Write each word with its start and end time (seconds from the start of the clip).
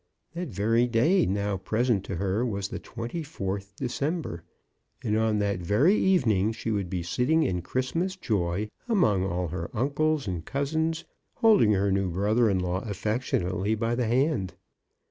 That 0.33 0.47
very 0.49 0.87
day 0.87 1.27
now 1.27 1.57
present 1.57 2.03
to 2.05 2.15
her 2.15 2.43
was 2.43 2.69
the 2.69 2.79
24th 2.79 3.75
December, 3.75 4.43
and 5.03 5.15
on 5.15 5.37
that 5.37 5.59
very 5.59 5.93
evening 5.93 6.53
she 6.53 6.71
would 6.71 6.89
be 6.89 7.03
sitting 7.03 7.43
in 7.43 7.61
Christmas 7.61 8.15
joy 8.15 8.69
among 8.89 9.23
all 9.23 9.49
her 9.49 9.69
uncles 9.75 10.27
and 10.27 10.43
cousins, 10.43 11.05
holding 11.35 11.73
her 11.73 11.91
new 11.91 12.09
brother 12.09 12.49
in 12.49 12.57
law 12.57 12.79
affec 12.81 13.21
tionately 13.21 13.77
by 13.77 13.93
the 13.93 14.07
hand. 14.07 14.55